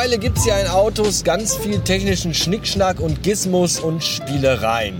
[0.00, 4.98] Mittlerweile gibt es ja in Autos ganz viel technischen Schnickschnack und Gizmus und Spielereien.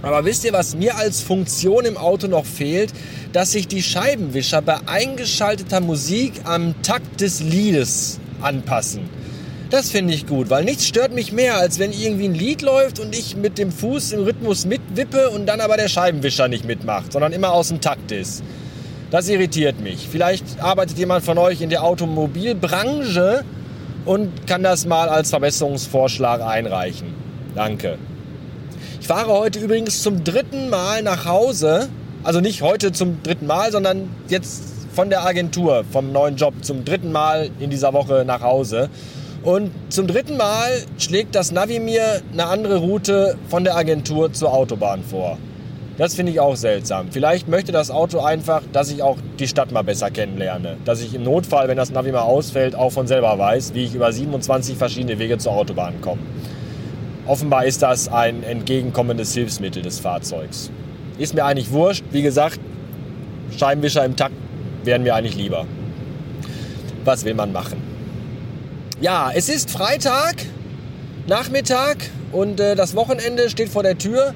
[0.00, 2.94] Aber wisst ihr, was mir als Funktion im Auto noch fehlt?
[3.34, 9.02] Dass sich die Scheibenwischer bei eingeschalteter Musik am Takt des Liedes anpassen.
[9.68, 13.00] Das finde ich gut, weil nichts stört mich mehr, als wenn irgendwie ein Lied läuft
[13.00, 17.12] und ich mit dem Fuß im Rhythmus mitwippe und dann aber der Scheibenwischer nicht mitmacht,
[17.12, 18.42] sondern immer aus dem Takt ist.
[19.10, 20.08] Das irritiert mich.
[20.10, 23.44] Vielleicht arbeitet jemand von euch in der Automobilbranche
[24.04, 27.14] und kann das mal als Verbesserungsvorschlag einreichen.
[27.54, 27.98] Danke.
[29.00, 31.88] Ich fahre heute übrigens zum dritten Mal nach Hause.
[32.22, 34.62] Also nicht heute zum dritten Mal, sondern jetzt
[34.94, 38.90] von der Agentur, vom neuen Job zum dritten Mal in dieser Woche nach Hause.
[39.42, 44.52] Und zum dritten Mal schlägt das Navi mir eine andere Route von der Agentur zur
[44.52, 45.36] Autobahn vor.
[45.98, 47.08] Das finde ich auch seltsam.
[47.10, 50.78] Vielleicht möchte das Auto einfach, dass ich auch die Stadt mal besser kennenlerne.
[50.84, 53.94] Dass ich im Notfall, wenn das Navi mal ausfällt, auch von selber weiß, wie ich
[53.94, 56.20] über 27 verschiedene Wege zur Autobahn komme.
[57.26, 60.70] Offenbar ist das ein entgegenkommendes Hilfsmittel des Fahrzeugs.
[61.18, 62.04] Ist mir eigentlich wurscht.
[62.10, 62.58] Wie gesagt,
[63.56, 64.34] Scheibenwischer im Takt
[64.84, 65.66] wären mir eigentlich lieber.
[67.04, 67.76] Was will man machen?
[69.00, 70.36] Ja, es ist Freitag,
[71.26, 71.98] Nachmittag
[72.32, 74.34] und äh, das Wochenende steht vor der Tür.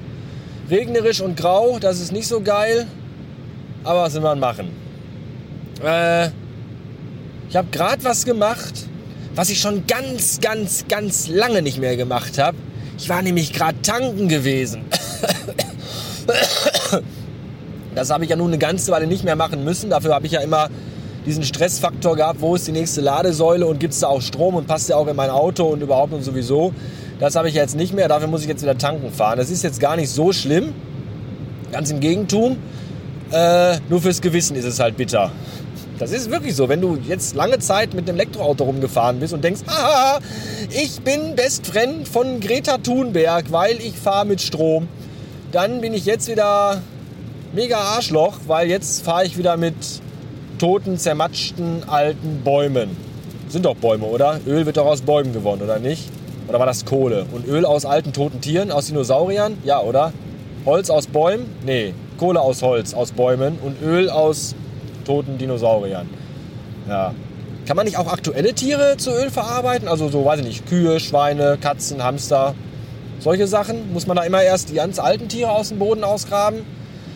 [0.69, 2.87] Regnerisch und grau, das ist nicht so geil.
[3.83, 4.69] Aber was will man machen?
[5.83, 6.27] Äh,
[7.49, 8.73] ich habe gerade was gemacht,
[9.35, 12.57] was ich schon ganz, ganz, ganz lange nicht mehr gemacht habe.
[12.97, 14.83] Ich war nämlich gerade tanken gewesen.
[17.95, 19.89] Das habe ich ja nun eine ganze Weile nicht mehr machen müssen.
[19.89, 20.69] Dafür habe ich ja immer
[21.25, 24.67] diesen Stressfaktor gehabt, wo ist die nächste Ladesäule und gibt es da auch Strom und
[24.67, 26.75] passt ja auch in mein Auto und überhaupt und sowieso.
[27.19, 29.37] Das habe ich jetzt nicht mehr, dafür muss ich jetzt wieder tanken fahren.
[29.37, 30.73] Das ist jetzt gar nicht so schlimm.
[31.71, 32.57] Ganz im Gegentum.
[33.31, 35.31] Äh, nur fürs Gewissen ist es halt bitter.
[35.99, 36.69] Das ist wirklich so.
[36.69, 40.19] Wenn du jetzt lange Zeit mit einem Elektroauto rumgefahren bist und denkst, haha,
[40.69, 44.87] ich bin Best Friend von Greta Thunberg, weil ich fahre mit Strom,
[45.51, 46.81] dann bin ich jetzt wieder
[47.53, 49.75] mega Arschloch, weil jetzt fahre ich wieder mit
[50.59, 52.95] toten, zermatschten alten Bäumen.
[53.49, 54.39] Sind doch Bäume, oder?
[54.45, 56.03] Öl wird doch aus Bäumen gewonnen, oder nicht?
[56.47, 57.25] Oder war das Kohle?
[57.31, 59.57] Und Öl aus alten toten Tieren, aus Dinosauriern?
[59.63, 60.13] Ja, oder?
[60.65, 61.45] Holz aus Bäumen?
[61.65, 64.55] Nee, Kohle aus Holz, aus Bäumen und Öl aus
[65.05, 66.09] toten Dinosauriern.
[66.87, 67.13] Ja.
[67.65, 69.87] Kann man nicht auch aktuelle Tiere zu Öl verarbeiten?
[69.87, 72.55] Also so, weiß ich nicht, Kühe, Schweine, Katzen, Hamster,
[73.19, 73.91] solche Sachen?
[73.91, 76.61] Muss man da immer erst die ganz alten Tiere aus dem Boden ausgraben?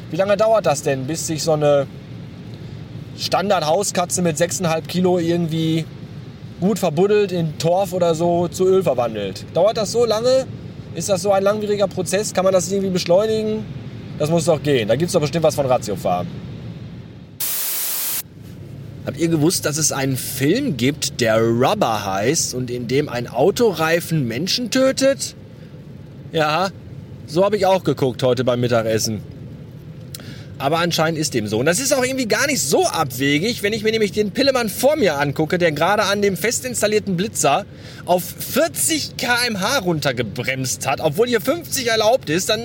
[0.09, 1.87] Wie lange dauert das denn, bis sich so eine
[3.17, 5.85] Standard-Hauskatze mit 6,5 Kilo irgendwie
[6.61, 9.45] gut verbuddelt in Torf oder so zu Öl verwandelt?
[9.53, 10.45] Dauert das so lange?
[10.95, 12.33] Ist das so ein langwieriger Prozess?
[12.33, 13.65] Kann man das irgendwie beschleunigen?
[14.17, 14.87] Das muss doch gehen.
[14.87, 16.27] Da gibt es doch bestimmt was von Ratiofarm.
[19.05, 23.27] Habt ihr gewusst, dass es einen Film gibt, der Rubber heißt und in dem ein
[23.27, 25.35] Autoreifen Menschen tötet?
[26.31, 26.69] Ja,
[27.25, 29.23] so habe ich auch geguckt heute beim Mittagessen.
[30.61, 31.57] Aber anscheinend ist dem so.
[31.57, 34.69] Und das ist auch irgendwie gar nicht so abwegig, wenn ich mir nämlich den Pillemann
[34.69, 37.65] vor mir angucke, der gerade an dem fest installierten Blitzer
[38.05, 42.61] auf 40 km/h runtergebremst hat, obwohl hier 50 erlaubt ist, dann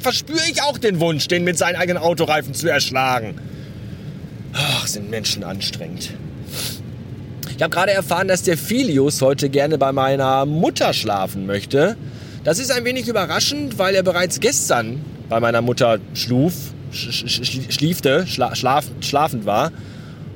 [0.00, 3.34] verspüre ich auch den Wunsch, den mit seinen eigenen Autoreifen zu erschlagen.
[4.52, 6.10] Ach, sind Menschen anstrengend.
[7.56, 11.96] Ich habe gerade erfahren, dass der Filius heute gerne bei meiner Mutter schlafen möchte.
[12.44, 18.54] Das ist ein wenig überraschend, weil er bereits gestern bei meiner Mutter schluf schliefte, schla
[18.54, 19.72] schlaf schlafend war.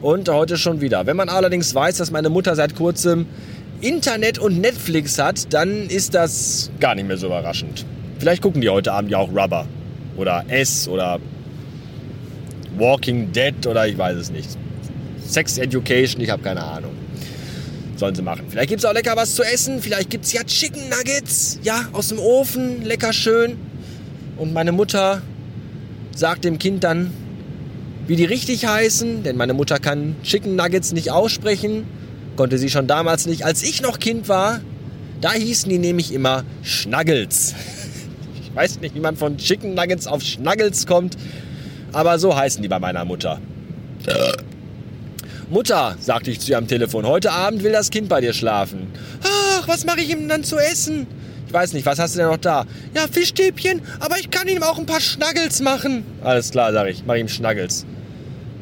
[0.01, 1.07] Und heute schon wieder.
[1.07, 3.27] Wenn man allerdings weiß, dass meine Mutter seit kurzem
[3.81, 7.85] Internet und Netflix hat, dann ist das gar nicht mehr so überraschend.
[8.19, 9.67] Vielleicht gucken die heute Abend ja auch Rubber.
[10.17, 11.19] Oder S oder
[12.77, 14.49] Walking Dead oder ich weiß es nicht.
[15.27, 16.93] Sex Education, ich habe keine Ahnung.
[17.97, 18.47] Sollen sie machen.
[18.49, 19.83] Vielleicht gibt es auch lecker was zu essen.
[19.83, 21.59] Vielleicht gibt es ja Chicken Nuggets.
[21.63, 22.85] Ja, aus dem Ofen.
[22.85, 23.57] Lecker schön.
[24.37, 25.21] Und meine Mutter
[26.19, 27.13] sagt dem Kind dann,
[28.09, 31.87] wie die richtig heißen, denn meine Mutter kann Chicken Nuggets nicht aussprechen,
[32.37, 34.61] konnte sie schon damals nicht, als ich noch Kind war.
[35.21, 37.55] Da hießen die nämlich immer Schnuggles.
[38.41, 41.17] Ich weiß nicht, wie man von Chicken Nuggets auf Schnuggles kommt,
[41.93, 43.41] aber so heißen die bei meiner Mutter.
[45.49, 48.89] Mutter, sagte ich zu ihr am Telefon, heute Abend will das Kind bei dir schlafen.
[49.23, 51.07] Ach, was mache ich ihm dann zu essen?
[51.49, 52.67] Ich weiß nicht, was hast du denn noch da?
[52.95, 56.05] Ja, Fischstäbchen, aber ich kann ihm auch ein paar Schnuggles machen.
[56.23, 57.87] Alles klar, sag ich, mach ihm Schnuggles.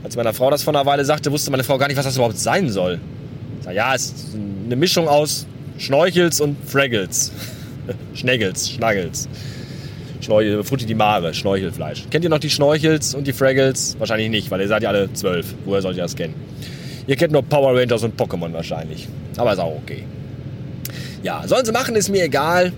[0.04, 2.14] Als meiner Frau das vor einer Weile sagte, wusste meine Frau gar nicht, was das
[2.14, 3.00] überhaupt sein soll.
[3.62, 5.46] Sag, ja, es ist eine Mischung aus
[5.78, 7.32] Schnorchels und Fraggles.
[8.14, 9.28] Schneggels, Schnuggles.
[10.20, 12.04] Schnorchel, Frutti di Mare, Schnorchelfleisch.
[12.08, 13.96] Kennt ihr noch die Schnorchels und die Fraggles?
[13.98, 15.56] Wahrscheinlich nicht, weil ihr seid ja alle zwölf.
[15.64, 16.34] Woher sollt ihr das kennen?
[17.08, 19.08] Ihr kennt nur Power Rangers und Pokémon wahrscheinlich.
[19.36, 20.04] Aber ist auch okay.
[21.26, 22.73] Ja, sollen sie machen, ist mir egal.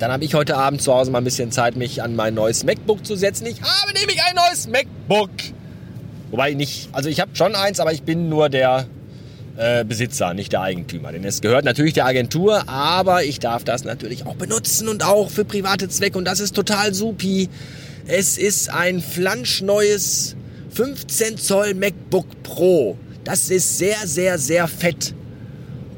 [0.00, 2.64] Dann habe ich heute Abend zu Hause mal ein bisschen Zeit, mich an mein neues
[2.64, 3.46] MacBook zu setzen.
[3.46, 5.30] Ich habe nämlich ein neues MacBook.
[6.32, 8.86] Wobei nicht, also ich habe schon eins, aber ich bin nur der
[9.56, 11.12] äh, Besitzer, nicht der Eigentümer.
[11.12, 15.30] Denn es gehört natürlich der Agentur, aber ich darf das natürlich auch benutzen und auch
[15.30, 17.48] für private Zwecke und das ist total supi.
[18.08, 20.34] Es ist ein flanschneues
[20.70, 22.98] 15 Zoll MacBook Pro.
[23.22, 25.14] Das ist sehr, sehr, sehr fett.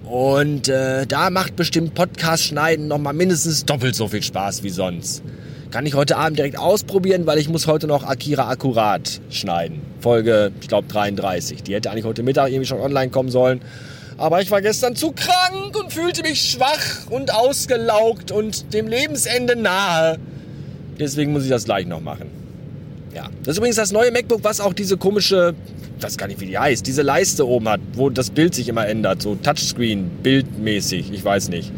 [0.04, 4.70] Und äh, da macht bestimmt Podcast schneiden noch mal mindestens doppelt so viel Spaß wie
[4.70, 5.22] sonst.
[5.70, 9.80] Kann ich heute Abend direkt ausprobieren, weil ich muss heute noch Akira Akkurat schneiden.
[10.00, 11.62] Folge, ich glaube 33.
[11.62, 13.60] Die hätte eigentlich heute Mittag irgendwie schon online kommen sollen.
[14.16, 19.56] Aber ich war gestern zu krank und fühlte mich schwach und ausgelaugt und dem Lebensende
[19.56, 20.18] nahe.
[21.00, 22.43] Deswegen muss ich das gleich noch machen.
[23.14, 25.54] Ja, das ist übrigens das neue MacBook, was auch diese komische,
[25.98, 28.68] ich weiß gar nicht, wie die heißt, diese Leiste oben hat, wo das Bild sich
[28.68, 31.70] immer ändert, so Touchscreen, bildmäßig, ich weiß nicht.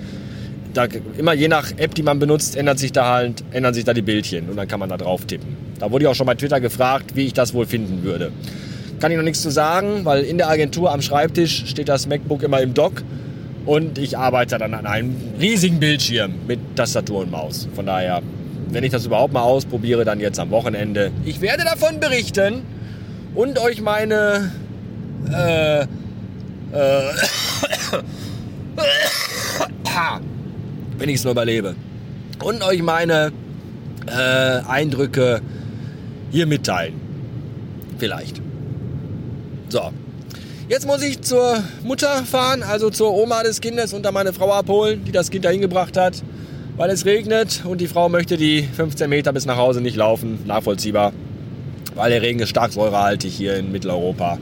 [0.73, 0.87] Da,
[1.19, 4.03] immer je nach App, die man benutzt, ändert sich da halt, ändern sich da die
[4.03, 5.56] Bildchen und dann kann man da drauf tippen.
[5.79, 8.32] Da wurde ich auch schon bei Twitter gefragt, wie ich das wohl finden würde.
[9.00, 12.43] Kann ich noch nichts zu sagen, weil in der Agentur am Schreibtisch steht das MacBook
[12.43, 13.03] immer im Dock
[13.67, 17.69] und ich arbeite dann an einem riesigen Bildschirm mit Tastatur und Maus.
[17.75, 18.23] Von daher
[18.67, 21.11] wenn ich das überhaupt mal ausprobiere, dann jetzt am Wochenende.
[21.25, 22.63] Ich werde davon berichten
[23.35, 24.53] und euch meine
[25.33, 25.87] äh, äh,
[30.99, 31.75] wenn ich es nur überlebe
[32.43, 33.33] und euch meine
[34.07, 35.41] äh, Eindrücke
[36.31, 36.95] hier mitteilen.
[37.99, 38.41] Vielleicht.
[39.69, 39.93] So.
[40.69, 44.53] Jetzt muss ich zur Mutter fahren, also zur Oma des Kindes und dann meine Frau
[44.53, 46.23] abholen, die das Kind dahin gebracht hat
[46.76, 50.38] weil es regnet und die Frau möchte die 15 Meter bis nach Hause nicht laufen.
[50.46, 51.12] Nachvollziehbar,
[51.94, 54.38] weil der Regen ist stark säurehaltig hier in Mitteleuropa.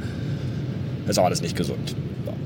[1.06, 1.94] ist auch alles nicht gesund.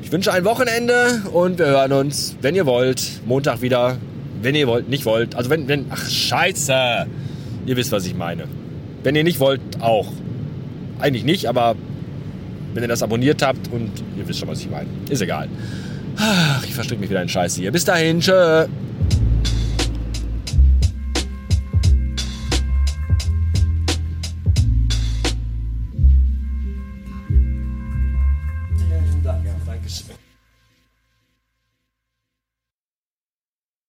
[0.02, 3.98] Ich wünsche ein Wochenende und wir hören uns, wenn ihr wollt, Montag wieder.
[4.40, 5.34] Wenn ihr wollt, nicht wollt.
[5.34, 7.06] Also wenn, wenn, ach scheiße.
[7.66, 8.44] Ihr wisst, was ich meine.
[9.02, 10.06] Wenn ihr nicht wollt, auch.
[11.00, 11.76] Eigentlich nicht, aber
[12.72, 14.88] wenn ihr das abonniert habt und ihr wisst schon, was ich meine.
[15.10, 15.48] Ist egal.
[16.16, 17.72] Ach, ich verstricke mich wieder in Scheiße hier.
[17.72, 18.66] Bis dahin, tschö.